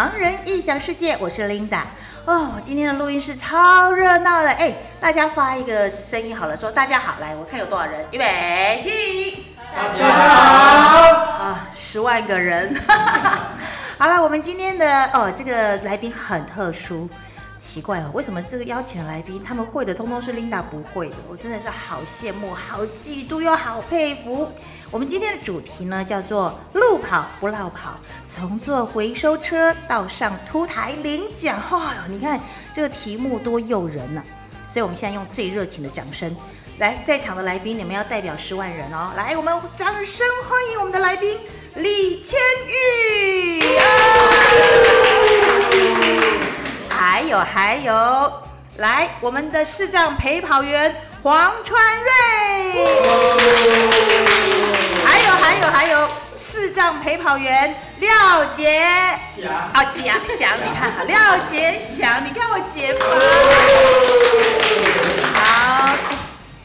[0.00, 1.82] 盲人异想世界，我是 Linda。
[2.24, 9.44] 哦，今天的录音室超热闹的，哎，大家发一个声音好了，说大家好，来，我看有多少人，预备起，
[9.76, 11.02] 大家好，
[11.44, 12.74] 啊，十万个人。
[14.00, 17.06] 好了，我们今天的哦，这个来宾很特殊，
[17.58, 21.16] 奇怪哦，为什么这个邀请的来宾他们会的，通通是 Linda 不会的？
[21.28, 24.50] 我真的是好羡慕、好嫉妒又好佩服。
[24.92, 27.92] 我们今天的主题呢，叫做“路跑不落跑”，
[28.26, 31.62] 从坐回收车到上凸台领奖。
[31.70, 32.40] 哇、你看
[32.72, 34.20] 这个题目多诱人呐、
[34.66, 36.36] 所以我们现在用最热情的掌声，
[36.78, 41.38] 来，在场的来宾，你们要代表十万人哦，来，我们掌声欢迎我们的来宾
[41.76, 43.62] 李千玉。
[46.88, 48.32] 还有还有，
[48.78, 52.10] 来，我们的视障陪跑员黄川瑞。
[55.72, 58.82] 还有视障陪跑员廖杰
[59.34, 63.00] 翔啊，杰翔，你看好，廖杰祥，你看我姐夫。
[65.34, 66.16] 好，哎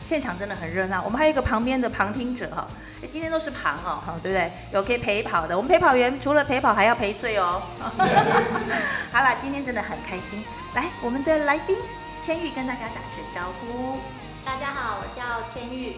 [0.02, 1.02] 现场真的很热闹。
[1.03, 2.67] 我们还有一个旁边的旁听者哈，
[3.02, 4.52] 哎今天都是旁哦，哈，对不对？
[4.72, 7.61] 有可以陪跑的，我们陪跑员除了陪跑还要赔罪哦。
[9.11, 10.44] 好啦，今天真的很开心。
[10.73, 11.78] 来，我们的来宾
[12.20, 14.00] 千玉跟大家打声招呼。
[14.45, 15.98] 大家好，我叫千玉，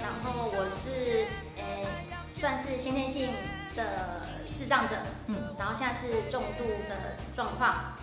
[0.00, 1.26] 然后我是诶、
[2.38, 3.34] 算是先天性
[3.76, 4.96] 的视障者，
[5.28, 7.94] 嗯嗯，然后现在是重度的状况，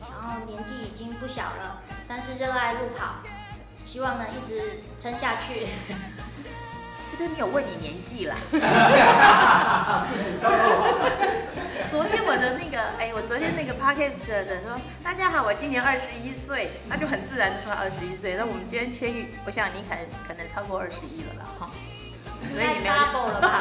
[0.00, 3.16] 然后年纪已经不小了，但是热爱路跑，
[3.84, 5.68] 希望能一直撑下去。
[7.10, 8.36] 这边没有问你年纪啦。
[11.84, 18.34] 昨天我的那个，哎，我昨天那个 podcast 的人说，大家好，我今年二十一岁，他就很自然的说二十一岁。
[18.36, 21.68] 那我们今天千玉，我想你可能可能超过二十一了啦，哈。
[22.50, 23.60] 所以你没有了吧？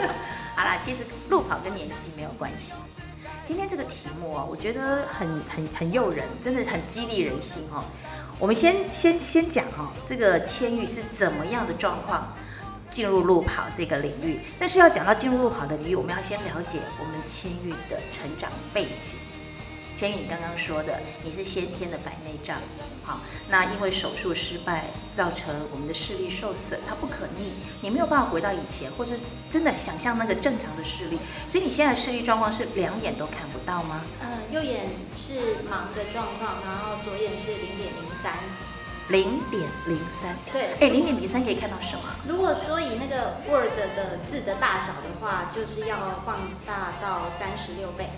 [0.54, 2.74] 好啦，其实路跑跟年纪没有关系。
[3.44, 7.82] 今天这个题目哦，我觉得很很很诱人，真的很激励人心哦。
[8.38, 12.26] 我们先先先讲哦，这个千玉是怎么样的状况
[12.90, 14.40] 进入路跑这个领域？
[14.58, 19.18] 但是要讲到进入路跑的领域，我们要先了解我们千玉的成长背景。
[19.94, 22.58] 千玉，你刚刚说的你是先天的白内障，
[23.04, 34.04] 好，那因为手术失败造成我们的视力受损，它不可逆，你没有办法回到以前，或者是真的想象那个正常的视力，所以你现在的视力状况是两眼都看不到吗？
[34.20, 34.86] 嗯，右眼
[35.16, 38.32] 是盲的状况，然后左眼是零点零三。
[39.08, 42.02] 零点零三，对，哎，零点零三可以看到什么？
[42.26, 48.08] 如果说以那个 Word 的字的大小的话，就是要放大到三十六倍。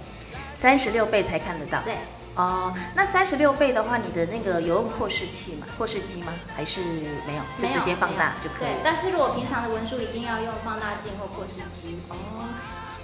[0.54, 1.82] 三十六倍才看得到。
[1.82, 1.96] 对，
[2.34, 5.66] 哦，那三十六倍的话，你的那个有用扩视器吗？
[5.76, 6.32] 扩视机吗？
[6.56, 6.80] 还是
[7.26, 7.42] 没有？
[7.58, 11.98] 就没有直接放大就可以对，但是如果平常的文书一定要用放大镜或扩视机。
[12.08, 12.48] 哦，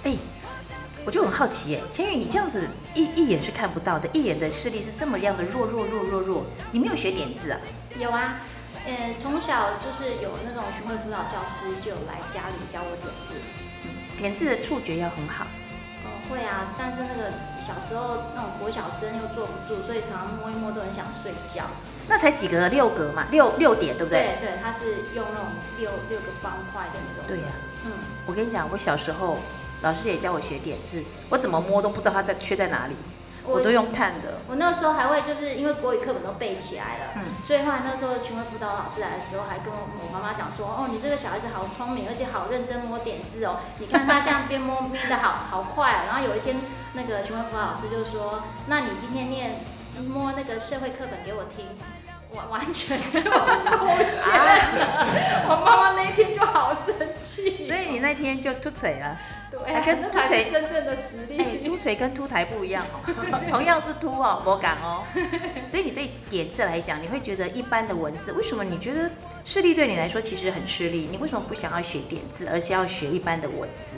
[0.03, 0.15] 哎，
[1.05, 7.59] 我就很好奇哎，千羽，你这样子一一眼是看不到的，一眼的视力是这么样的弱弱弱弱弱，你没有学点字啊？
[7.97, 8.39] 有啊，
[8.85, 13.35] 呃，从小就是有那种巡回辅导教师就有来家里教我点字。
[14.17, 15.45] 点字的触觉要很好。
[16.31, 21.65] 嗯，会啊，但是那个小时候那种国小生又坐不住，所以常常摸一摸都很想睡觉。
[22.07, 24.37] 那才几格，六格嘛，六六点，对不对？
[24.39, 25.47] 对对，它是用那种
[25.77, 27.25] 六六个方块的那种。
[27.27, 27.47] 对呀、
[27.85, 27.91] 嗯，
[28.25, 29.37] 我跟你讲，我小时候
[29.81, 32.95] 老师也教我学点字，我怎么摸都不知道它在缺在哪里，
[33.45, 34.39] 我都用看的。
[34.47, 45.99] 我那时候还会就是因为国语课本都背起来了，嗯所以后来那时候巡回辅导老师来的时候，还跟我我妈妈讲说，哦，你这个小孩子好聪明，而且好认真摸点字哦，你看他像边摸边的好好快、哦。
[46.07, 46.57] 然后有一天
[46.93, 49.59] 那个巡回辅导老师就说，那你今天念
[50.07, 51.65] 摸那个社会课本给我听。
[52.33, 54.31] 完完全就露馅
[54.79, 57.63] 了，我妈妈那一天就好生气。
[57.63, 59.19] 所以你那天就凸腿了。
[59.51, 61.37] 对跟凸槌是真正的实力。
[61.37, 63.01] 哎，凸腿跟凸台不一样哦，
[63.51, 65.03] 同样是凸哦，我敢哦。
[65.67, 69.11] 所以你对点字来讲，你会觉得一般的文字，为什么你觉得
[69.43, 71.09] 视力对你来说其实很吃力？
[71.11, 73.97] 你为什么不想要学点字，而是要学一般的文字？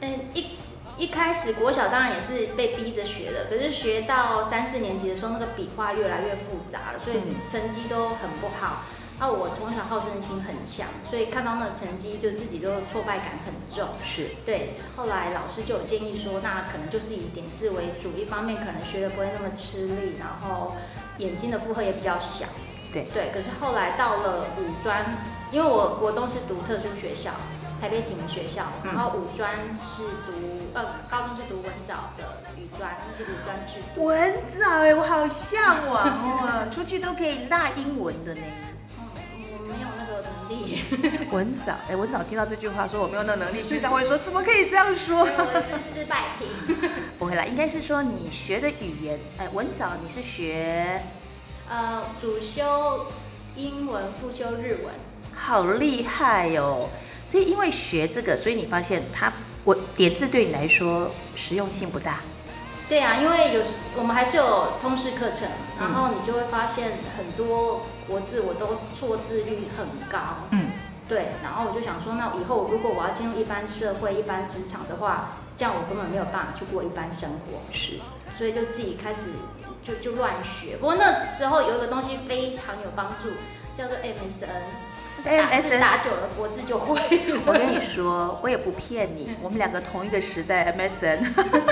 [0.00, 0.58] 嗯，一
[0.96, 8.84] 一开始国小当然也是被逼着学的，可是学到三四年级的时候，那个笔画越来越复杂了，所以嗯成绩都很不好。
[9.16, 13.88] 啊，我从小好胜心很强，所以看到那个成绩，就自己都挫败感很重。
[14.02, 20.74] 是，对，后来老师就有建议说，那可能就是以点字为主，一方面可能学的不会那么吃力，然后
[21.18, 22.46] 眼睛的负荷也比较小。
[22.92, 25.04] 对对，可是后来到了五专，
[25.52, 27.30] 因为我国中是读特殊学校，
[27.80, 29.48] 台北启明学校，嗯然后五专
[29.80, 32.24] 是读呃高中是读文藻的
[32.58, 34.04] 语专，那是五专制度。
[34.04, 38.42] 文藻哎，我好向往哦， 出去都可以辣英文的呢。
[38.98, 39.06] 嗯，
[39.52, 40.82] 我没有那个能力，
[41.30, 45.20] 文藻，哎，文藻听到这句话说我没有那能力，学校会说怎么可以这样说？
[45.20, 46.48] 我是失败品。
[47.18, 51.00] 不会啦，应该是说你学的语言，哎，文藻你是学，
[51.68, 53.06] 呃，主修
[53.54, 54.92] 英文，副修日文。
[55.32, 56.88] 好厉害哦！
[57.24, 59.32] 所以因为学这个，所以你发现它
[59.64, 62.20] 我点字对你来说实用性不大。
[62.86, 63.62] 对啊，因为有
[63.96, 65.48] 我们还是有通识课程，
[65.80, 70.18] 嗯然后你就会发现很多国字我都错字率很高。
[70.50, 70.70] 嗯，
[71.08, 77.94] 对，然后我就想说，那以后如果我要进入一般社会、一般职场的话，这样我根本没有办法去过一般生活，是，
[78.36, 79.30] 所以就自己开始
[79.82, 80.76] 就就乱学。
[80.76, 83.30] 不过那时候有一个东西非常有帮助，
[83.78, 84.48] 叫做 MSN。
[85.24, 87.00] 打字 MSN 打久了，国字就会。
[87.46, 91.20] 我跟你说，我也不骗你，我们两个同一个时代 MSN，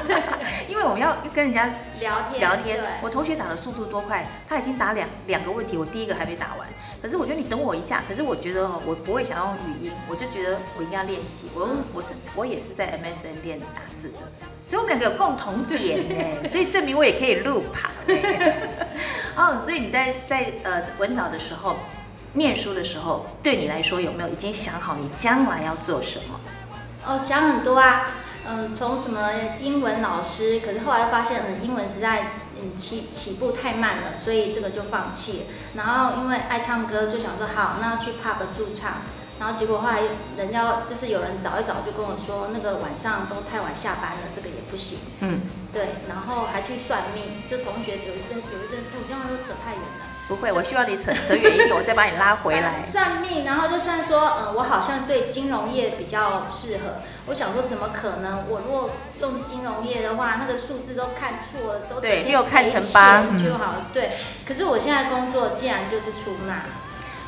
[0.68, 1.66] 因为我们要跟人家
[2.00, 2.80] 聊天聊天。
[3.02, 6.66] 我同学打的速度多快，他已经打两两个问题，我第一个还没打完。
[7.02, 11.50] 可是我觉得你等我一下，可是我觉得哦，我不会想要用语音，我就觉得我一定要练习。
[11.54, 14.18] 我用我是我也是在 MSN 练打字的，
[14.66, 18.14] 所以我们两个有共同点呢，所以证明我也可以录跑呢。
[19.36, 21.76] 哦，所以你在在呃文藻的时候。
[22.34, 26.40] 念书的时候，对你来说有没有已经想好你将来要做什么？
[27.06, 28.10] 哦，想很多啊，
[28.46, 29.30] 嗯、从什么
[29.60, 35.44] 英文老师，可是后来发现，嗯，英文实在嗯起起步太慢了，所以这个就放弃了。
[35.74, 39.02] 然后因为爱唱歌，就想说好，那去 pub 驻唱。
[39.40, 40.02] 然后结果后来
[40.36, 44.98] 人家就是有人早一早，就跟我说，那个晚上都太晚下班了，这个也不行。
[45.20, 45.40] 嗯，
[45.72, 50.06] 对，然后还去算命，就同学有一阵有一阵，我这样都扯太远了。
[50.28, 52.80] 不会，我希望你扯 扯远一点，我再把你拉回来。
[52.80, 57.02] 算命，然后就算说，嗯，我好像对金融业比较适合。
[57.26, 58.48] 我想说，怎么可能？
[58.48, 58.90] 我如果
[59.20, 63.86] 用金融业的话，那个数字都看错了，都对六看成八就好了。
[63.92, 64.12] 对，
[64.46, 66.62] 可是我现在工作竟然就是出纳，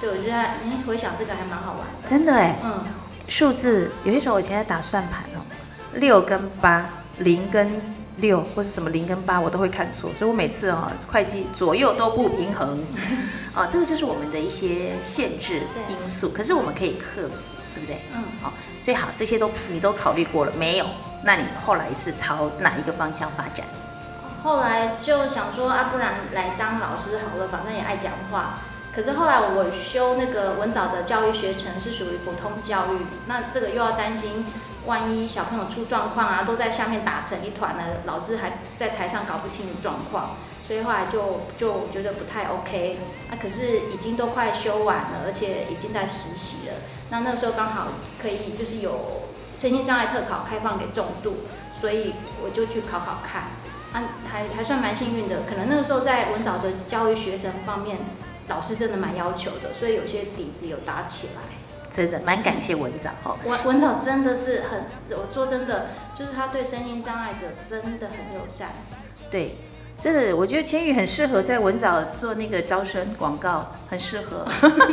[0.00, 2.08] 对我觉得，嗯，回想这个还蛮好玩的。
[2.08, 2.86] 真的哎，嗯，
[3.28, 5.44] 数字有些时候我以前在打算盘哦，
[5.92, 6.88] 六跟八，
[7.18, 7.80] 零跟
[8.18, 12.82] 六，或是什么零跟八，我都会看错，所以我每次啊，会计左右都不平衡，
[13.54, 17.34] 啊，这个就是我们的一些限制因素，可是我们可以克服，
[17.74, 18.00] 对不对？
[18.14, 20.86] 嗯好，所以好，这些都你都考虑过了没有？
[21.24, 23.66] 那你后来是朝哪一个方向发展？
[24.42, 28.58] 后来就想说啊，不然来当老师好了，反正也爱讲话。
[28.94, 34.46] 可是后来我修那个文藻的教育学程是属于普通教育，那这个又要担心，
[34.86, 40.36] 万一小朋友出状况啊，都在下面打成一团了，老师还在台上搞不清楚状况，
[40.66, 42.98] 所以后来就就觉得不太 OK。
[43.30, 46.74] 那、可是已经都快修完了，而且已经在实习了。
[47.10, 47.88] 那那个时候刚好
[48.20, 49.22] 可以就是有
[49.54, 51.36] 身心障碍特考开放给重度，
[51.80, 53.44] 所以我就去考考看。
[53.92, 57.98] 啊，还还算蛮幸运的，可能那个时候在文藻的教育学生方面，
[58.48, 61.42] 老师真的蛮要求的，所以有些底子有打起来。
[61.94, 64.80] 真的蛮感谢文藻哦，文文藻真的是很，
[65.10, 68.70] 我说真的，就是他对身心障碍者真的很友善。
[69.30, 69.56] 对，
[70.00, 74.44] 真的，我觉得千羽很适合在文藻做那个招生广告，很适合。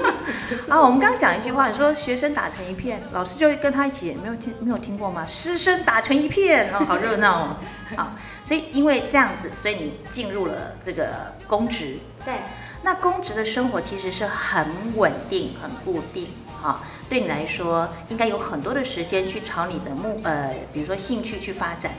[0.70, 5.26] 啊，我们刚刚讲一句话，你说学生打成一片，老师就会跟他一起，没有听没有听过吗？
[5.26, 7.58] 师生打成一片，哦，好热闹哦。
[7.98, 8.12] 好，
[8.44, 11.98] 所以因为这样子，所以你进入了这个公职。
[12.24, 12.36] 对，
[12.84, 16.30] 那公职的生活其实是很稳定、很固定，
[16.62, 21.94] 哈、对你来说应该有很多的时间去朝你的目呃，比如说兴趣去发展。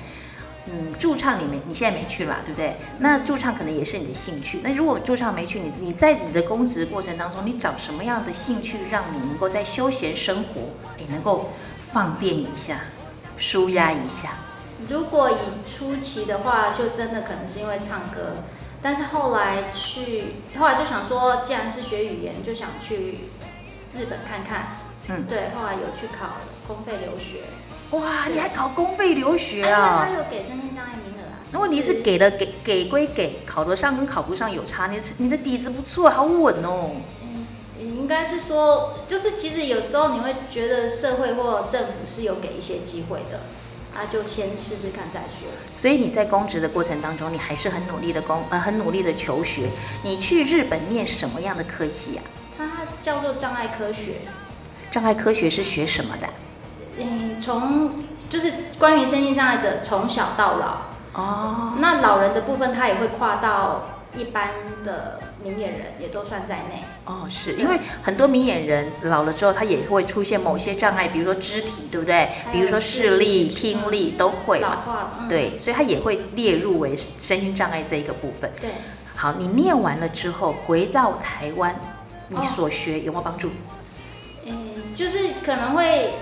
[0.66, 2.76] 嗯，驻唱你没，你现在没去吧，对不对？
[3.00, 4.61] 那驻唱可能也是你的兴趣。
[4.62, 10.61] 那如果驻唱没去，你你在你的公职过程当中，你找什么样的兴趣，让你能够在休闲生活，
[10.97, 11.50] 你能够
[11.81, 12.78] 放电一下，
[13.37, 14.35] 舒压一下？
[14.88, 15.37] 如果以
[15.69, 18.45] 初期的话，就真的可能是因为唱歌，
[18.81, 23.31] 但是后来去，后来就想说，既然是学语言，就想去
[23.94, 24.76] 日本看看。
[25.08, 27.42] 嗯对，后来有去考公费留学。
[27.90, 31.42] 哇，你还考公费留学啊他有给身心障碍名额啊。
[31.50, 34.87] 那问题是给了给给归给，考得上跟考不上有差。
[34.87, 36.92] 你是你的底子不错，好稳哦。
[37.20, 37.44] 嗯，
[37.80, 43.40] 应该是说，就是其实有时候你会觉得社会或政府是有给一些机会的，
[43.99, 45.49] 啊，就先试试看再说。
[45.72, 49.68] 所以你在公职的过程当中，你还是很努力的工呃很努力的求学。
[50.04, 52.22] 你去日本念什么样的科系啊？
[53.02, 54.14] 它叫做障碍科学，
[54.88, 56.28] 障碍科学是学什么的？
[56.99, 57.90] 嗯，从
[58.28, 64.50] 就是关于身心障碍者从小到老，哦，那老人的部分他也会跨到一般
[64.85, 66.85] 的明眼人，也都算在内。
[67.04, 72.28] 哦，是因为很多明眼人老了之后，他也会出现某些障碍，比如说肢体，对不对？
[72.52, 74.71] 比如说视力、听力都会老。
[74.71, 78.49] 化了，嗯、对，所以他也会列入为身心障碍这一个部分。
[78.61, 78.71] 对，
[79.16, 81.75] 好，你念完了之后回到台湾，
[82.33, 83.51] 你哦所学有没有帮助？
[84.45, 86.15] 嗯，就是可能会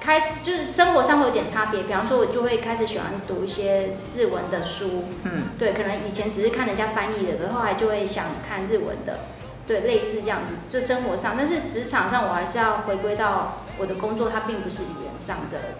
[0.00, 1.82] 开始，就是生活上会有点差别。
[1.84, 9.20] 比方说，我就会开始喜欢读一些日文的书，嗯，对，可能以前只是看人家翻译的，可后来就会想看日文的，
[9.66, 10.54] 对，类似这样子。
[10.68, 15.76] 就生活上，但是职场上，我还是要回归到我的工作，它并不是语言上的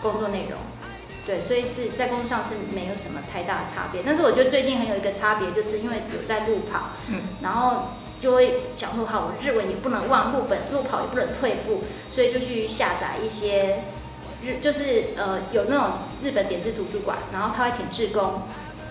[0.00, 0.58] 工作内容。
[1.26, 4.02] 对，所以是在工作上是没有什么太大的差别。
[4.04, 13.82] 但是我觉得最近很有一个差别，就是因为有在路跑，嗯，然后就会想说，好，我日文也不能忘，路本路跑也不能退步，所以就去下载一些
[14.44, 15.90] 日，就是呃有那种
[16.22, 18.42] 日本点字图书馆，然后他会请志工，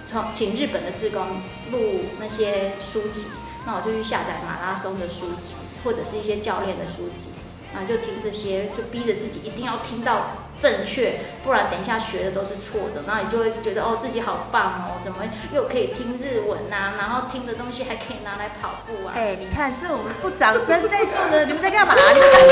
[0.07, 1.23] 从请日本的志工
[1.71, 3.27] 录那些书籍，
[3.67, 7.29] 那我就去下载马拉松的书籍，或者是一些教练的书籍，
[7.73, 15.19] 然后就听这些，就逼着自己一定要听到正确，不然等一下学的都是错的，然后你就会觉得哦自己好棒哦，怎么
[15.53, 19.13] 又可以听日文呐、然后听的东西还可以拿来跑步啊。
[19.15, 21.93] 哎，你看这种不掌声在座的，你们在干嘛？
[22.13, 22.47] 你们在你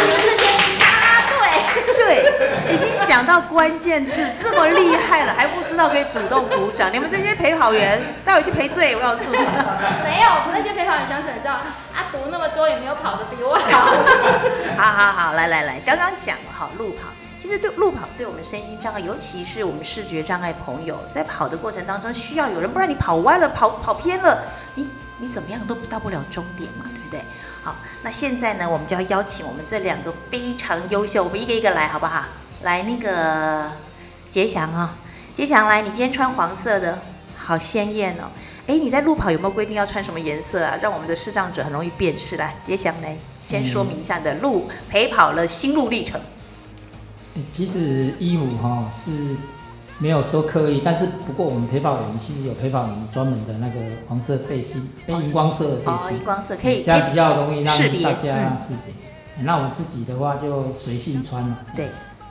[0.00, 0.57] 们这些答
[1.86, 6.92] 对，已经讲到关键字，这么厉害了，还不知道可以主动鼓掌。
[6.92, 9.36] 你们这些陪跑员，待会去赔罪，我告诉你。
[10.04, 11.32] 没有那些陪跑员想什么？
[11.34, 11.64] 你知道啊？
[12.10, 13.92] 读那么多也没有跑得比我好。
[14.76, 17.08] 好好好，来来来，刚刚讲了哈，路跑。
[17.38, 24.42] 其实对路跑对我们身心障碍，尤其是我们视觉障碍朋友，在跑的过程当中需要有人，不然你跑歪了、跑跑偏了，
[24.74, 27.22] 你你怎么样都到不了终点嘛，对不对？
[27.68, 32.24] 好，那现在呢，我们就要邀请我们这两个非常优秀，我们一个一个来，好不好？
[32.62, 33.70] 来，那个
[34.26, 34.96] 杰祥啊、
[35.34, 37.02] 杰祥来，你今天穿黄色的，
[37.36, 38.30] 好鲜艳哦。
[38.66, 40.78] 哎，你在路跑有没有规定要穿什么颜色啊？
[40.80, 42.38] 让我们的视障者很容易辨识。
[42.38, 46.18] 来，杰祥来，先说明一下你的路陪跑了心路历程。
[47.50, 49.36] 其实衣服哈是
[49.98, 53.74] 没有说刻意，但是不过我们陪跑员其实有陪跑员专门的那个
[54.08, 58.92] 黄色背心，背荧光色的背哦，荧心，光色可以，这样比较容易让大家嗯识别。
[58.92, 61.58] 欸那我自己的话就随性穿了。
[61.76, 61.88] 对，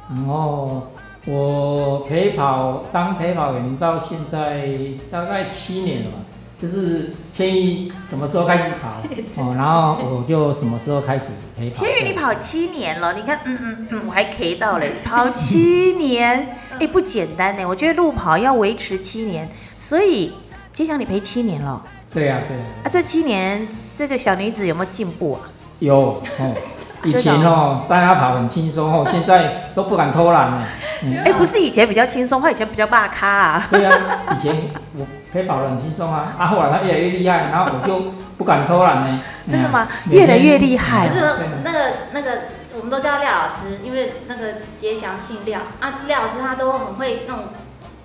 [0.09, 0.87] 然后
[1.25, 4.69] 我陪跑当陪跑员到现在
[5.09, 6.17] 大概七年了吧，
[6.61, 9.01] 就是千羽什么时候开始跑
[9.41, 11.77] 哦，然后我就什么时候开始陪跑。
[11.77, 17.65] 千羽，你跑七年了，你看，嗯嗯嗯，我还 K 到嘞，跑七年，哎，不简单呢。
[17.67, 20.33] 我觉得路跑要维持七年，所以
[20.71, 21.81] 杰祥你陪七年了
[22.13, 25.41] 对呀、对呀、啊，这七年这个小女子有没有进步啊？
[25.79, 26.53] 有哦。
[27.03, 30.67] 以前哦，大家跑很轻松哦， 现在都不敢偷懒了。
[31.03, 33.67] 嗯，哎，不是以前比较轻松，他以前比较霸咖啊。
[33.69, 33.95] 对啊，
[34.35, 34.55] 以前
[34.97, 39.21] 我陪跑的很轻松啊，啊，后来他越来越厉害，然后我就不敢偷懒呢。
[39.47, 41.79] 真的吗嗯越来越厉害可是对那个
[42.13, 42.31] 那个，
[42.77, 47.45] 我们都叫廖老师，因为那个杰祥姓廖啊，廖老师他都很会那种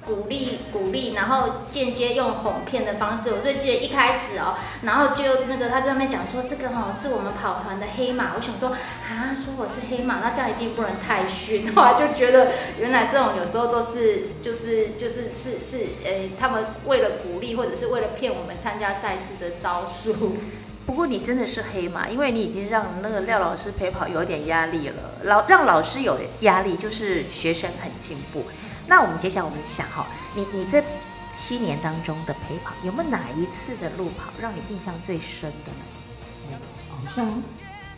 [0.05, 3.31] 鼓励鼓励，然后间接用哄骗的方式。
[3.33, 11.73] 我最记得一开始哦，然后就那个他在那边讲说这个哦是我们跑团的黑马，我想说啊，说我是黑马，那这样一定不能太逊。
[11.77, 20.37] 后来就觉得原来这种有时候都是就是就是是是呃，他们为了鼓励或者是为了骗我们参加赛事的招数。
[20.85, 24.97] 不过你真的是黑马，因为你已经让那个廖老师陪跑有点压力了。
[25.25, 28.45] 老让老师有压力，就是学生很进步。
[28.87, 30.83] 那我们接下来我们想哈，你你这
[31.31, 36.59] 七年当中的陪跑，有没有哪一次的路跑让你印象最深的呢？
[36.91, 37.43] 好像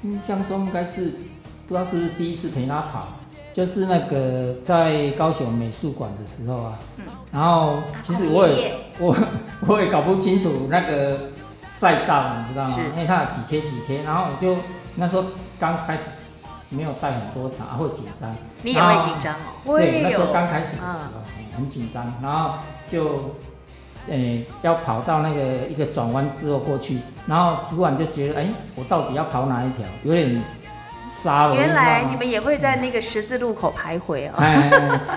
[0.02, 1.14] 印象中应该是
[1.66, 3.14] 不知道是不是第一次陪他跑，
[3.52, 9.16] 就是那个在高雄美术馆的时候啊，嗯然后其实我也我
[9.66, 11.30] 我也搞不清楚那个
[11.74, 12.76] 赛道，你知道吗？
[12.94, 14.56] 因为它有几 K 几 K，然后我就
[14.94, 15.24] 那时候
[15.58, 16.04] 刚开始
[16.68, 18.34] 没有带很多场，啊会紧张。
[18.62, 22.54] 你也会紧张哦，对，那时候有刚开始的时候嗯很紧张，然后
[22.86, 23.34] 就
[24.06, 29.84] 诶、要跑到那个一个转弯之后过去，然后突然就觉得，哎、我到底要跑哪一条？
[30.04, 30.42] 有点
[31.08, 31.56] 杀了。
[31.56, 34.34] 原来你们也会在那个十字路口徘徊哦。
[34.36, 34.70] 哎，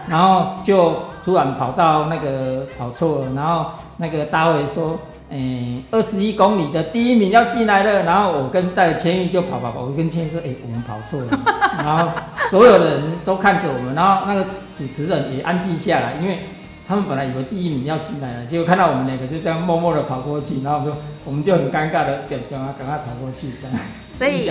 [0.10, 4.98] 然后就突然跑到那个跑错了，然后那个大卫说，
[5.29, 11.27] 诶、二十一公里的第一名要进来了，然后我跟带千玉就跑跑跑，我跟千玉说，哎、我们跑错了，
[11.84, 12.10] 然后
[12.50, 14.43] 所有的人都看着我们，然后那个
[14.77, 16.39] 主持人也安静下来，因为
[16.88, 23.77] 他们本来以为第一名要进来了，结果看到我们两个就这样默默的跑过去，然后我们说我们就很尴尬的赶赶快赶快跑过去，这样。
[24.10, 24.50] 所以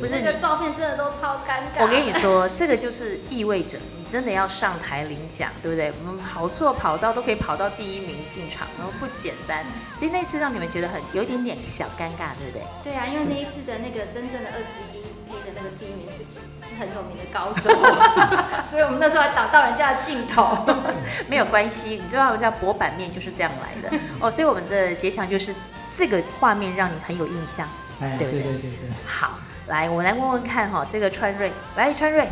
[0.00, 1.80] 不是那个照片真的都超尴尬。
[1.82, 5.92] 我跟你说，这个就是意味着你真的要上台领奖，对不对？
[6.04, 9.64] 我们跑错跑道都可以跑到第一名进场，然后不简单。
[9.94, 12.62] 所以那次让你们觉得很有一点点小尴尬，对不对？
[12.82, 15.02] 对啊，因为那一次的那个真正的二十一
[15.38, 16.24] 的那个第一名是
[16.66, 17.70] 是很有名的高手，
[18.68, 20.66] 所以我们那时候还挡到人家的镜头。
[21.28, 24.30] 没有关系，你知道人家薄板面就是这样来的 哦。
[24.30, 25.54] 所以我们的结想就是
[25.96, 27.68] 这个画面让你很有印象。
[28.00, 28.90] 哎，对不对对对对对。
[29.06, 32.28] 好，来，我们来问问看哈，这个川瑞，来川瑞，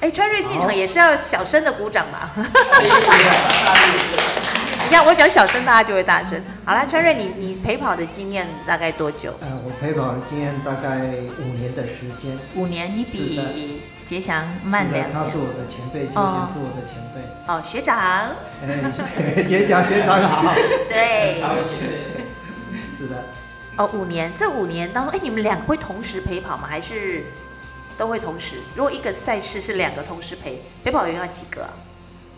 [0.00, 2.30] 哎，川瑞进场也是要小声的鼓掌吧？
[4.88, 6.40] 你看我讲小声，大家就会大声。
[6.64, 9.34] 好啦，川瑞，你你陪跑的经验大概多久？
[9.40, 11.00] 呃，我陪跑的经验大概
[11.40, 12.38] 五年的时间。
[12.54, 15.12] 五年，你比杰祥慢两年。
[15.12, 17.20] 他是我的前辈，杰祥是我的前辈。
[17.52, 17.98] 哦，学长，
[18.64, 20.54] 哎， 杰祥学长好。
[20.88, 21.42] 对，
[22.96, 23.24] 是的，
[23.76, 26.68] 哦，五年，这五年当中，哎，你们两个会同时陪跑吗？
[26.68, 27.24] 还是
[27.98, 28.54] 都会同时？
[28.76, 31.70] 如果一个赛事是两个同时陪，陪跑员要几个啊？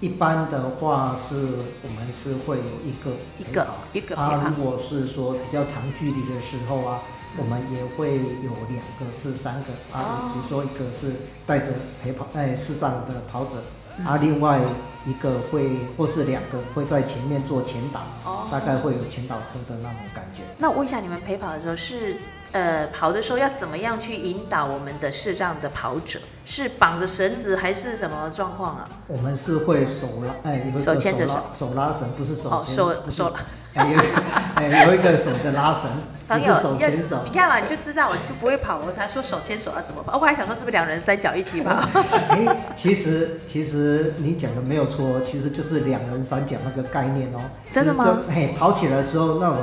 [0.00, 1.36] 一般的话是
[1.82, 7.02] 我们是会有一个一个一个陪啊，如果是说比较长距离的时候啊，
[7.36, 9.98] 我们也会有两个至三个哦。
[9.98, 11.12] 啊，比如说一个是
[11.44, 11.66] 带着
[12.02, 13.62] 陪跑哎视障的跑者，
[13.98, 14.06] 嗯。
[14.06, 14.60] 啊，另外
[15.04, 18.46] 一个会或是两个会在前面做前导，哦。
[18.52, 20.42] 大概会有前导车的那种感觉。
[20.58, 22.16] 那我问一下，你们陪跑的时候是
[22.52, 26.18] 呃跑的时候要怎么样去引导我们的视障的跑者？
[26.44, 28.88] 是绑着绳子还是什么状况啊？
[29.06, 33.34] 我们是会手拉，哎，有一个手牵着手手拉绳，不是手哦，手手不是手，
[33.74, 33.98] 哎，有
[34.56, 35.90] 哎有一个手的拉绳，
[36.26, 37.30] 朋友手牵手你。
[37.30, 40.14] 看嘛，你就知道我就不会跑，我才说手牵手要怎么跑。
[40.14, 41.72] 哦我还想说是不是两人三脚一起跑？
[42.30, 47.40] 哎，其实其实你讲的没有错，其实就是两人三脚那个概念哦。
[47.70, 48.54] 真的吗其实就？
[48.54, 49.58] 跑起来的时候那种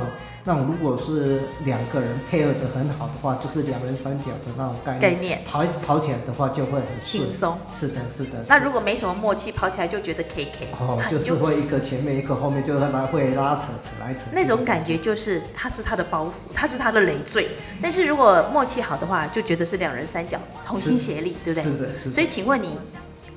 [0.48, 5.00] 那种，如果是两个人配合的很好的话，就是两人三角的那种概念。
[5.00, 7.32] 概念跑跑起来的话就会很轻。
[7.32, 7.58] 松。
[7.72, 8.44] 是的，是的。
[8.46, 14.20] 那如果没什么默契，跑起来就觉得 K K，哦，就是会一个前面一个后面，就让他会拉扯扯来扯。
[14.30, 17.48] 那种感觉就是他是他的包袱，他是他的累赘。
[17.82, 21.64] 但是如果默契好的话，就觉得是两人三角同心协力，对不对？
[21.64, 22.10] 是的，是的。
[22.12, 22.78] 所以请问你，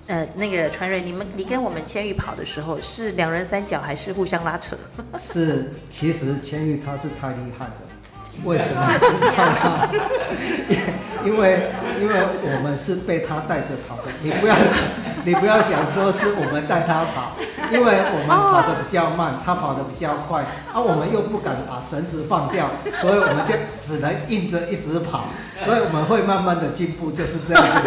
[0.10, 4.76] 呃，那个传瑞，你们你跟我们千玉跑的时候是两人三角还是互相拉扯？
[5.20, 7.74] 是，其实千玉他是太厉害了，
[8.44, 8.92] 为什么？
[9.20, 9.88] 知道吗？
[11.24, 11.70] 因为
[12.02, 14.56] 因为我们是被他带着跑的，你不要
[15.26, 17.34] 你不要想说是我们带他跑，
[17.72, 20.42] 因为我们跑的比较慢，他跑的比较快，
[20.74, 25.26] 啊，我们又不敢把绳子放掉，所以我们就只能硬着一直跑，
[25.64, 27.80] 所以我们会慢慢的进步，就是这样子。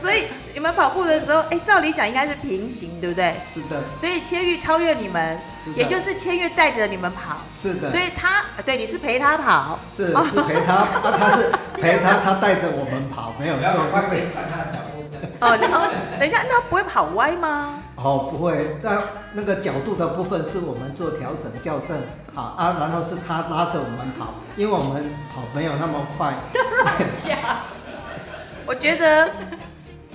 [0.00, 3.34] 所以你们跑步的时候，哎，照理讲应该是平行，对不对？
[3.48, 7.88] 是的，所以千玉超越你们，是也就是千玉带着你们跑，是的。
[7.88, 13.68] 所以他呃对你是陪他跑，是是陪他，啊，他是陪他，他带着我们跑，没有错，是
[14.08, 14.28] 这样。
[14.28, 15.00] 上他的脚步。
[15.40, 17.78] 哦你哦，等一下，那他不会跑歪吗？
[17.96, 18.98] 哦，不会，但
[19.34, 21.98] 那个角度的部分是我们做调整校正，
[22.34, 26.34] 好啊，然后是他拉着我们跑，因为我们跑没有那么快，
[28.66, 29.30] 我觉得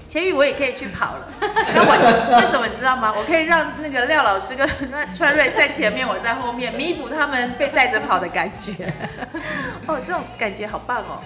[0.08, 1.28] 千玉我也可以去跑了。
[1.40, 3.14] 那我为什么你知道吗？
[3.16, 4.68] 我可以让那个廖老师跟
[5.14, 8.94] 川瑞在前面，我在后面，弥补他们被带着跑的感觉。
[9.88, 11.22] 哦，这种感觉好棒哦！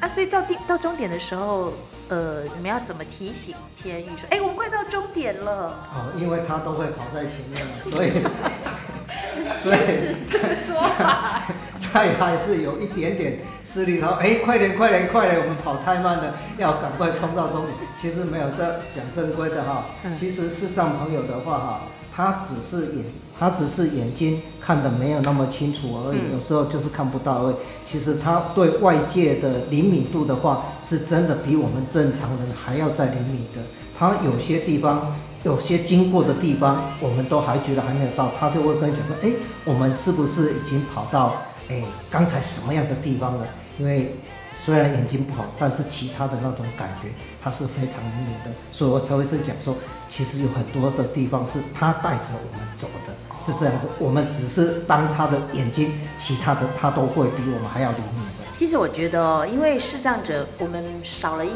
[0.00, 1.72] 啊，所以到地到终点的时候，
[2.08, 5.78] 呃，你们要怎么提醒千玉说，哎，我们快到终点了？
[5.94, 8.12] 哦，因为他都会跑在前面了，所以
[9.56, 11.42] 所以是这个说法。
[11.92, 17.74] 他还是有一点点视力，他说哎，快点快点快点，我们跑太慢了，要赶快冲到终点。
[17.96, 21.80] 其实没有这讲正规的哈，嗯其实视障朋友的话哈，
[22.14, 23.04] 他只是眼
[23.38, 27.54] 他只是眼睛看的没有那么清楚而已，嗯有时候就是看不到而已。
[27.84, 33.60] 其实他对外界的灵敏度的话，是真的比我们正常人还要再灵敏的。
[33.98, 35.14] 他有些地方。
[35.44, 39.30] 有些经过的地方，我们都还觉得还没有到，他就会跟你讲说：“哎、
[39.66, 43.46] 我们是不是已经跑到哎刚才什么样的地方呢？”
[43.78, 44.14] 因为
[44.56, 47.08] 虽然眼睛不好，但是其他的那种感觉，
[47.42, 49.76] 它是非常灵敏的，所以我才会是讲说，
[50.08, 53.12] 其实有很多的地方是他带着我们走的，
[53.44, 53.88] 是这样子。
[53.98, 58.44] 我们只是当他的眼睛，其他的他都会比我们还要灵敏的。
[58.54, 61.50] 其实我觉得哦，因为视障者我们少了一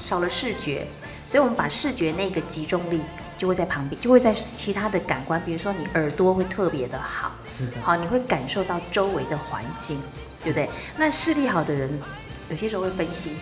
[0.00, 0.86] 少了视觉，
[1.26, 3.02] 所以我们把视觉那个集中力
[3.36, 10.00] 就会在旁边，就会在其他的感官，比如说你耳朵会特别的好，是的，好，你会感受到周围的环境，
[10.42, 10.68] 对不对？
[10.96, 12.00] 那视力好的人，
[12.48, 13.36] 有些时候会分心，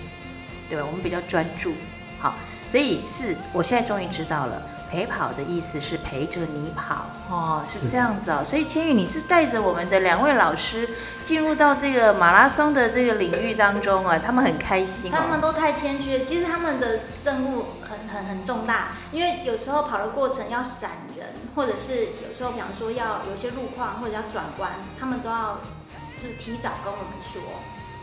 [0.68, 0.84] 对吧？
[0.86, 1.74] 我们比较专注，
[2.18, 2.34] 好，
[2.66, 4.62] 所以是我现在终于知道了。
[4.90, 8.42] 陪跑的意思是陪着你跑哦，是这样子哦。
[8.44, 10.90] 所以千羽，你是带着我们的两位老师
[11.22, 15.16] 进入到这个马拉松的这个领域当中啊，他们很开心哦。
[15.16, 17.66] 他们都太谦虚了，其实他们的任务
[18.12, 25.58] 很很重大，因为有时候跑的过程要闪人，或者是有时候比方说要有些路况或者要转弯，他们都要
[26.20, 27.40] 就是提早跟我们说。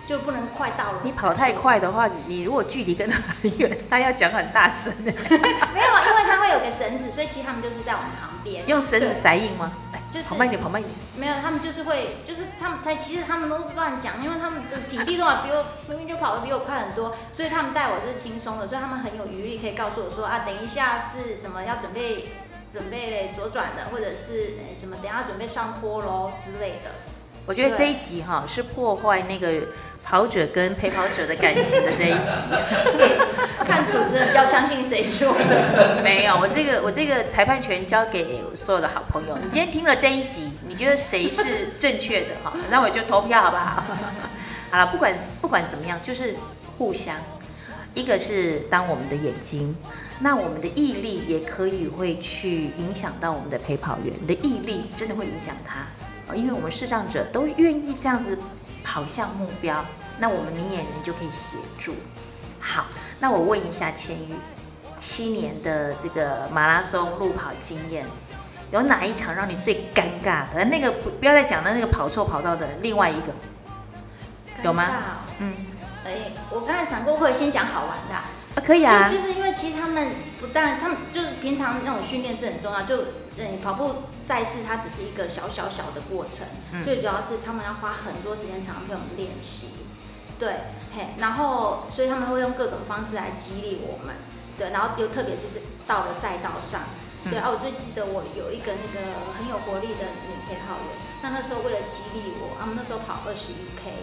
[0.07, 1.01] 就不能快到了。
[1.03, 5.11] 你跑太快的话，你如果距离跟他很远， 他要讲很大声的。
[5.29, 8.65] 没有，因为他会有个绳子，所以其实他们就是在我们旁边。
[8.67, 9.71] 用绳子塞印吗？
[10.09, 10.95] 就是跑慢一点，跑慢一点。
[11.17, 22.29] 没有，他们就是会，就是他们，他其实他们都乱讲，因为他们的体力都还比我明明就跑得比我快很多，所以他们带我是轻松的，所以他们很有余力可以告诉我说啊，等一下是什么要准备
[22.71, 26.91] 准备左转的，或者是什么等下准备上坡喽之类的。
[27.45, 29.69] 我觉得这一集哈是破坏那个
[30.09, 32.47] 跑者跟陪跑者的感情的这一集。
[33.67, 36.01] 看主持人要相信谁说的？
[36.01, 39.37] 没有，我这个我这个裁判权交给所有的好朋友。
[39.37, 42.53] 你今天听了这一集，你觉得谁是正确的哈？
[42.71, 43.83] 那我就投票好不好？
[44.71, 46.33] 好了，不管不管怎么样，就是
[46.77, 47.17] 互相，
[47.93, 49.75] 一个是当我们的眼睛，
[50.19, 55.85] 那我们的毅力也可以会去影响到我们的陪跑员你的毅力，真的会影响他。
[56.33, 58.37] 因为我们视障者都愿意这样子
[58.87, 59.83] 跑向目标，
[60.17, 61.93] 那我们明眼人就可以协助。
[62.57, 62.85] 好，
[63.19, 64.33] 那我问一下千羽，
[64.95, 68.07] 七年的这个马拉松路跑经验，
[68.71, 70.63] 有哪一场让你最尴尬的？
[70.65, 73.33] 那个不不要再讲了，那个跑错跑道的另外一个，
[74.63, 74.87] 有吗？
[75.39, 75.53] 嗯，
[76.05, 78.23] 哎，我刚才想过会先讲好玩的，啊，
[78.65, 82.97] 可以啊，就是因为其实他们不但他们就是平常那种训练是很重要，就
[83.37, 86.47] 嗯跑步赛事它只是一个小小小的过程，
[86.83, 89.69] 最主要是他们要花很多时间常陪我们练习，
[90.39, 90.55] 对。
[90.95, 94.15] 嘿然后，所以他们会用各种方式来激励我们，
[94.57, 95.45] 对，然后又特别是
[95.85, 96.81] 到了赛道上，
[97.29, 103.93] 对啊，我最记得我有一个那个很有活力的女陪跑员，那那时候为了激励我，他们那时候跑二十一 K，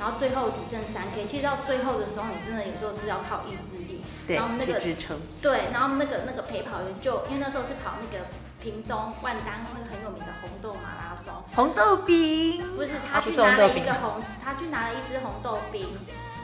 [0.00, 8.24] 然后最后只剩三 K，其实到最后的时候，你真的有时候是要靠意志力，对，去支撑，对，然后那个那个陪跑员就因为那时候是跑那个
[8.62, 15.86] 屏东万丹那个很有名的红豆马拉松，红豆冰，不是他去拿了一个红，他去拿了一支红豆冰。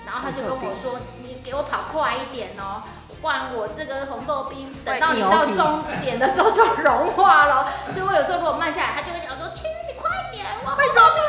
[0.07, 2.81] 然后他就跟我说：“你给我跑快一点哦，
[3.21, 7.91] 不然我这个红豆冰等到你到终点的时候就融化了。
[7.91, 11.26] 所以我有时候如果慢下来，他就会讲说：‘亲，你快点，我红豆冰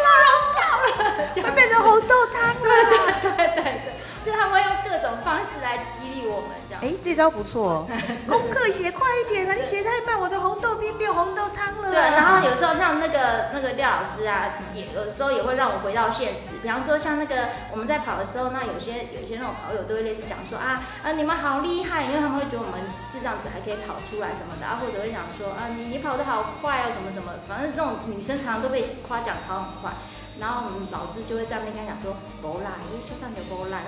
[1.43, 3.81] 会变成红豆汤了。’对对对对对。”
[4.27, 6.83] 就他会用各种方式来激励我们，这样。
[6.83, 7.87] 哎，这招不错。
[8.27, 9.55] 功课写快一点啊！
[9.55, 11.89] 你写太慢，我的红豆冰变红豆汤了。
[11.89, 16.59] 对，然后有时候像那个那个廖老师啊，也有时候也会让我回到现实。
[16.61, 29.95] 比方说像那个我们在跑的时候，那有些有些那种跑友都会类似讲说啊啊你们好厉害，因为他们会觉得我们是这样子还可以跑出来什么的啊，或者会讲说啊你你跑得好快哦什么什么，反正这种女生常常都被夸奖跑很快。
[30.39, 33.81] 然后我们老师就会在那边跟他讲说，无啦，伊小蛋就无啦。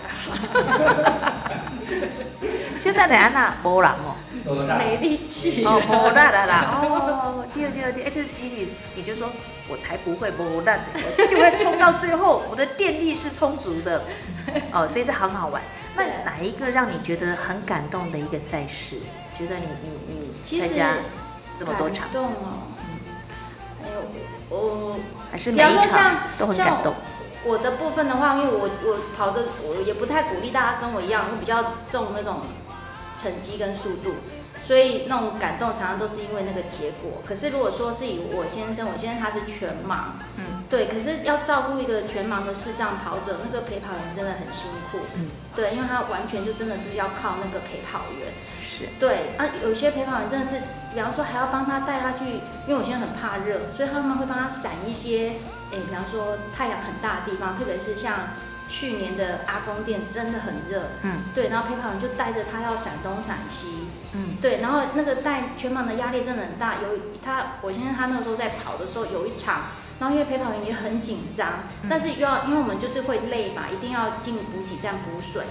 [2.75, 4.15] 小蛋的安娜无啦哦，
[4.77, 5.63] 没力气。
[5.63, 6.81] 哦，无啦啦啦。
[6.81, 9.29] 哦，第二第二第二，哎，这是激励，你就说
[9.67, 10.79] 我才不会无啦
[11.17, 14.03] 的，就会冲到最后，我的电力是充足的。
[14.71, 15.61] 哦，所以这很好玩。
[15.95, 18.95] 那哪一个让你觉得很感动的一个赛事？
[19.37, 20.93] 觉得你你你参加
[21.59, 22.09] 这么多场？
[22.11, 22.68] 动哦。
[24.49, 24.95] 我
[25.31, 26.93] 还是每一场都很感动。
[27.45, 32.41] 我的部分的话，因为我我跑的我也不太鼓励大家跟我一样，我比较重那种
[33.21, 34.15] 成绩跟速度，
[34.69, 37.23] 所以那种感动常常都是因为那个结果。
[37.25, 48.31] 可是如果说是以我先生，我先生他是全盲，嗯，对，可是要照顾一个全盲的视障跑者，那个陪跑员真的很辛苦，嗯，对，因为他完全就真的是要靠那个陪跑员。
[48.61, 50.61] 是对啊，有些陪跑员真的是，
[50.93, 52.25] 比方说还要帮他带他去，
[52.67, 55.33] 因为我现在很怕热，所以他们会帮他闪一些，
[55.73, 58.13] 诶，比方说太阳很大的地方，特别是像
[58.69, 69.63] 去年的阿公店真的很热，嗯，对，然后陪跑员就带着他要闪东闪西，嗯，对，然后那个带全盲的压力真的很大，有他，我现在他那个时候在跑的时候有一场，
[69.99, 75.43] 然后因为陪跑员也很紧张，但是又要因为我们就是会累嘛，一定要进补给站补水，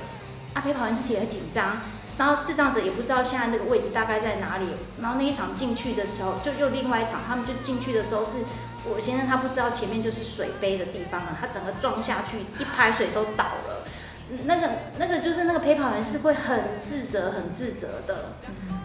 [0.55, 1.79] 啊，陪跑员自己也很紧张。
[2.19, 4.71] 然后视障者也不知道现在那个位置大概在哪里。
[5.01, 8.39] 然后那一场进去的时候，就又另外一场，他们就进去的时候是，
[8.85, 13.85] 我先生他不知道前面就是水杯的地方啊，他整个撞下去，一排水都倒了。
[14.45, 18.33] 那个那个就是那个陪跑员是会很自责、很自责的。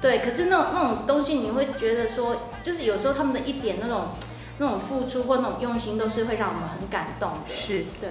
[0.02, 4.10] 对，可是那种那种东西你会觉得说，就是有时候他们的一点那种
[4.58, 7.54] 那种付出或那种用心，都是会让我们很感动的。
[7.54, 8.10] 是对。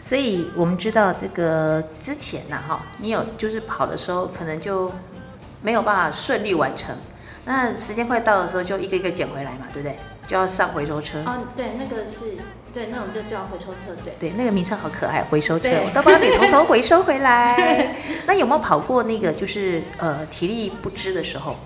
[0.00, 4.92] 所以我们知道这个之前呢，哈，你有就是跑的时候，可能就
[5.60, 6.96] 没有办法顺利完成。
[7.44, 9.98] 那时间快到的时候，就一个一个捡回来嘛，对不对？
[10.26, 11.18] 就要上回收车。
[11.24, 12.36] 哦，对，那个是
[12.72, 14.14] 对，那种就叫回收车，对。
[14.18, 17.94] 对，那个名称好可爱，回收车，我都帮你偷偷回收回来。
[18.26, 21.56] 那有没有跑过那个就是呃体力不支的时候？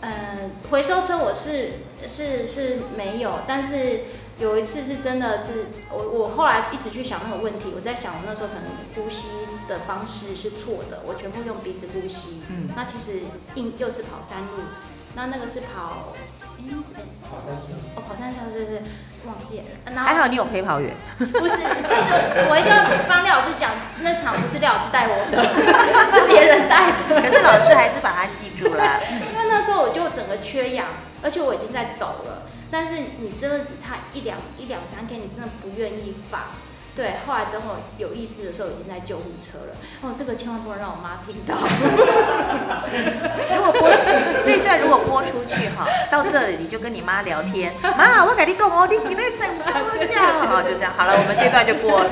[0.00, 4.00] 呃，回收车我是是是没有，但是。
[4.40, 9.26] 有一次是真的是我我后来一直去想那个问题，我在想我那时候可能呼吸
[9.66, 13.22] 的方式是错的，我全部用鼻子呼吸，嗯那其实
[13.56, 14.62] 硬又是跑山路，
[15.14, 17.74] 那那个是跑，哎、跑三千。
[17.96, 18.82] 哦跑三千对对对，
[19.26, 25.44] 忘记了，然后还好你有陪跑员，不是，但是我一定要帮廖老师讲，那场不是廖老师带我的，
[26.10, 27.20] 是别人带的。
[27.20, 29.00] 可是老师还是把它记住了。
[29.32, 30.86] 因为那时候我就整个缺氧，
[31.22, 32.42] 而且我已经在抖了。
[32.70, 36.40] 但是你真的只差一两一两三天，你真的不愿意放。
[36.98, 39.76] 对，后来等我有意识的时候，已经在救护车了。
[40.02, 41.54] 哦，这个千万不能让我妈听到。
[43.54, 43.88] 如果播
[44.44, 49.72] 这一段如果播出去哈，到这里你就跟你妈聊天，妈，我跟你讲哦，你今天真高
[50.04, 52.10] 价哦，就这样好了，我们这段就过了。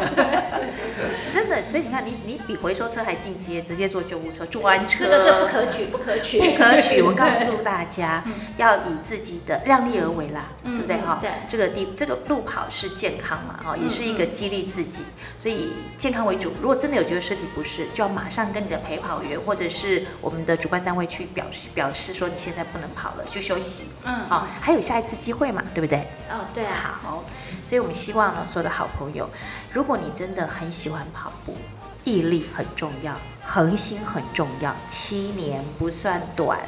[1.35, 7.03] 真的，所以你看，你你比回收车还进阶，直接坐救护车、专车，这个这不可取，不可取，不可取。
[7.03, 8.23] 我告诉大家，
[8.57, 11.19] 要以自己的量力而为啦，嗯对不对哈？
[11.21, 15.05] 对这个地这个路跑是健康嘛，哈，也是一个激励自己，
[15.39, 16.53] 所以健康为主。
[16.61, 23.87] 如果真的有觉得身体不适，就要马上跟你的陪跑员或者是我们的主办单位去表示表示说你现在不能跑了，就休息。
[24.05, 26.01] 嗯，好，还有下一次机会嘛，对不对？
[26.29, 27.25] 哦，对啊，好，
[27.65, 29.31] 所以我们希望呢，所有的好朋友，
[29.73, 31.57] 如果你真的很喜欢跑步，
[32.05, 36.59] 毅力很重要，恒心很重要，七年不算短，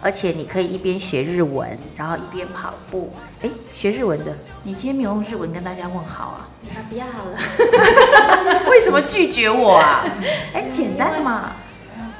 [0.00, 3.12] 而且你可以一边学日文，然后一边跑步。
[3.42, 6.48] 哎，学日文的，你今天没有用日文跟大家问好啊？
[6.70, 10.06] 啊，不要好了，为什么拒绝我啊？
[10.54, 11.52] 哎，简单的嘛。
[11.98, 12.12] 嗯，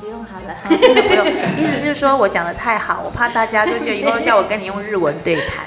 [0.00, 0.52] 不用好了。
[0.52, 5.64] 啊，真的不用，意思就是说我讲的太好，我怕大家就觉得以后叫我跟你用日文对谈。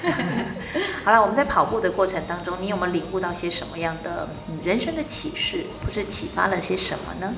[1.05, 7.33] 好了，我们在跑步的过程当中，你有没有领悟到些什么样的、嗯、人生的启示，或是启发了些什么呢？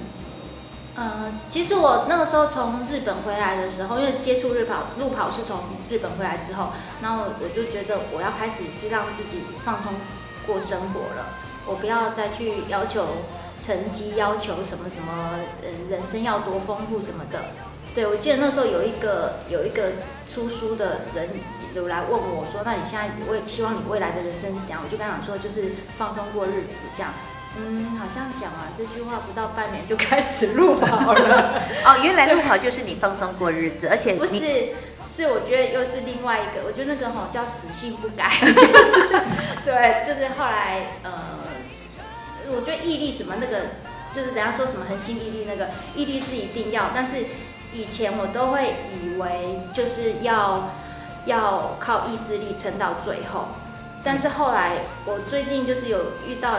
[1.02, 5.60] 嗯，其实我那个时候从日本回来的时候，因为接触日跑路跑是从
[5.90, 9.94] 日本回来之后，然后我就觉得我要开始是让自己放松
[10.46, 11.26] 过生活了，
[11.66, 13.06] 我不要再去要求
[13.62, 17.40] 成绩，要求什么什么，嗯，人生要多丰富什么的。
[17.96, 19.94] 对，我记得那时候有一个有一个
[20.28, 21.30] 出书的人
[21.74, 24.82] 有来问我说，那你现在未希望你未来的人生是怎样？
[24.84, 27.14] 我就跟他讲说，就是放松过日子这样。
[27.58, 31.60] 嗯，好像讲完这句话不到半年就开始路跑了。
[31.84, 34.38] 哦，原来路跑就是你放松过日子，而且不是，
[35.06, 39.10] 是我觉得又是另外一个，我觉得那个吼叫死性不改， 就是
[39.66, 41.12] 对，就是后来呃，
[42.50, 43.62] 我觉得毅力什么那个，
[44.12, 47.26] 就是人家说什么恒心毅力那个毅力是一定要，但是
[47.74, 50.76] 以前我都会以为就是要
[51.26, 53.50] 要靠意志力撑到最后，
[54.04, 54.74] 但是后来
[55.06, 56.56] 我最近就是有遇到。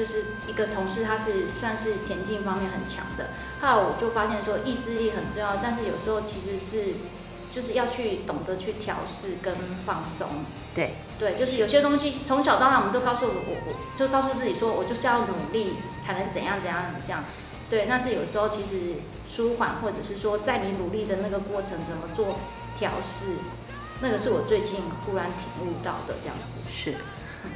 [0.00, 3.26] 就是一个同事，他是算是田径方面很强的，
[3.60, 6.94] 后来我就发现说意志力很重要，但是有时候其实是
[7.50, 10.26] 就是要去懂得去调试跟放松。
[10.72, 17.22] 对对，就是有些东西从小到大我们都告诉我，我我就告诉自己说，我就是要努力才能怎样怎样这样。
[17.68, 18.94] 对，但是有时候其实
[19.26, 22.38] 舒缓，或者是说在你努力的那个过程怎么做
[22.78, 23.34] 调试，
[24.00, 26.58] 那个是我最近忽然体悟到的这样子。
[26.70, 26.94] 是。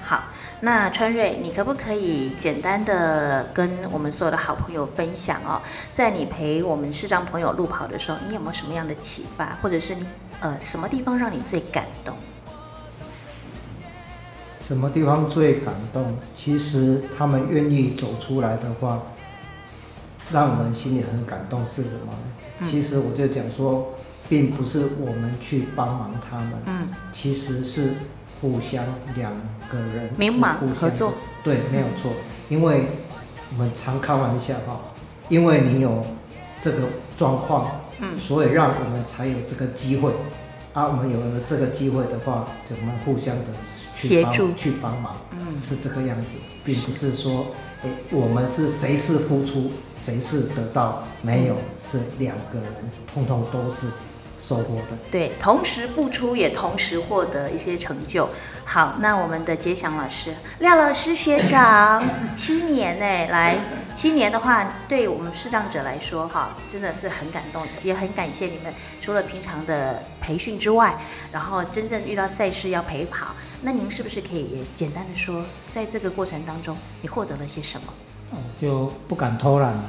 [0.01, 0.25] 好，
[0.61, 5.61] 那川瑞，你可不可以简单的跟我们所有的好朋友分享哦，
[5.93, 10.07] 在你陪我们视障朋友路跑的时候，你有没有什么样的启发，或者是你
[10.41, 12.17] 呃什么地方让你最感动？
[14.59, 16.17] 什么地方最感动？
[16.35, 19.03] 其实他们愿意走出来的话，
[20.33, 22.19] 让我们心里很感动是什么呢？
[22.61, 23.95] 嗯其实我就讲说，
[24.29, 27.95] 并不是我们去帮忙他们，嗯，其实是
[28.45, 28.85] 互相
[29.17, 29.33] 两
[29.71, 32.13] 个人明盲是互相合作，对，没有错。
[32.51, 32.85] 因为
[33.51, 34.79] 我们常开玩笑哈，
[35.31, 36.05] 因为你有
[36.61, 36.81] 这个
[37.17, 40.13] 状况，嗯所以让我们才有这个机会。
[40.75, 44.53] 啊，我们有了这个机会的话，就我们互相的协助。
[44.55, 45.59] 去帮忙，嗯。
[45.59, 47.47] 是这个样子，并不是说，
[47.83, 52.69] 诶，我们是谁是付出，谁是得到，没有，是两个人
[53.11, 53.87] 通通都是
[54.45, 54.99] 收获的。
[55.11, 58.29] 对，同时付出也同时获得一些成就。
[58.67, 62.05] 好，那我们的杰祥老师、廖老师学长，
[62.35, 63.57] 七年呢，来
[63.95, 68.73] 七年的话，对我们视障者来说，哈，真的是很感动的，也很感谢你们。
[69.01, 70.95] 除了平常的培训之外，
[71.33, 77.87] 然后真正遇到赛事要陪跑，那您是不是可以也简单的说，在这个过程当中，你获得了些什么？
[78.33, 79.85] 哦，就不敢偷懒了，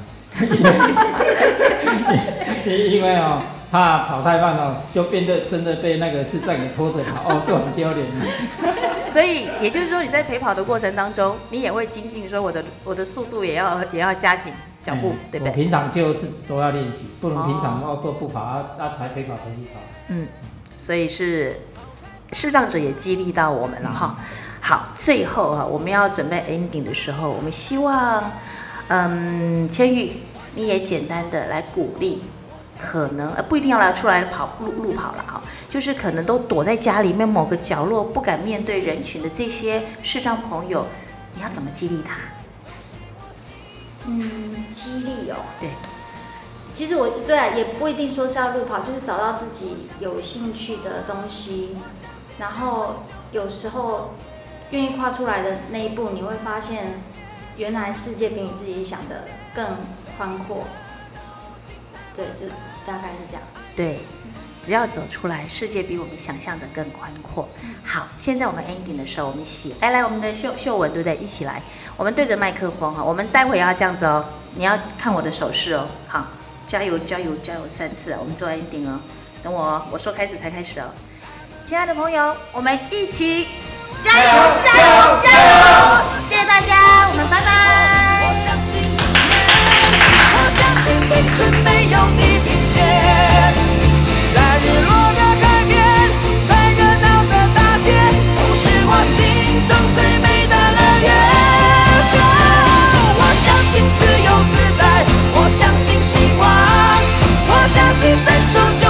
[2.66, 3.42] 因 因为哦，
[3.76, 9.06] 怕跑太慢了，就变得真的被那个视障给拖着跑， 哦，就很丢脸了。
[9.06, 15.52] 所以也就是说，你在陪跑的过程当中，你也会精进，说我的我的速度也要也要加紧脚步，嗯对不对？
[15.52, 19.80] 我平常就自己都要练习，不能平常要做步跑啊，啊才陪跑才去跑。
[20.08, 20.28] 嗯，
[20.78, 21.60] 所以是
[22.32, 24.18] 视障者也激励到我们了哈。
[24.62, 28.32] 好，最后啊，我们要准备 ending 的时候，我们希望，
[28.88, 30.14] 嗯，千玉
[30.56, 32.24] 你也简单的来鼓励，
[32.78, 40.88] 可能呃不一定要来出来跑路路跑了啊，就是可能都躲在家里面某个角落，不敢面对人群的这些视障朋友，
[41.34, 42.18] 你要怎么激励他？
[44.06, 45.38] 嗯，激励哦。
[45.60, 45.70] 对。
[46.74, 51.78] 其实我对啊，也不一定说是要路跑，就是找到自己有兴趣的东西，
[52.38, 54.14] 然后有时候
[54.72, 57.00] 愿意跨出来的那一步，你会发现，
[57.56, 59.66] 原来世界比你自己想的更
[60.18, 60.66] 宽阔。
[62.16, 62.48] 对，就
[62.86, 63.42] 大概是这样。
[63.76, 64.00] 对，
[64.64, 67.50] 只要走出来，世界比我们想象的更宽阔。
[67.84, 71.18] 好，现在我们 ending 的时候，我们洗，来来，我们的秀秀文，对不对？
[71.18, 71.62] 一起来，
[71.98, 74.26] 我们对着麦克风哈，我们待会要这样子哦，
[74.56, 76.28] 你要看我的手势哦，好。
[76.68, 78.18] 加油，加油，加油三次啊！
[78.20, 79.00] 我们做 ending 哦，
[79.44, 80.86] 等我，我说开始才开始哦。
[81.64, 83.50] 亲爱的朋友，我们一起
[84.00, 84.80] 加油，加油，
[85.20, 85.38] 加油！
[90.86, 90.94] 青
[91.32, 92.74] 春没有地平线
[94.36, 95.74] 在日落的海边
[96.48, 97.90] 在热闹的大街
[98.38, 99.18] 都是我心
[99.66, 101.10] 中最美的乐园
[103.18, 104.82] 我相信自由自在
[105.34, 106.44] 我相信希望
[107.50, 108.85] 我相信伸手就